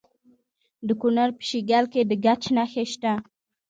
[0.87, 3.13] د کونړ په شیګل کې د ګچ نښې شته.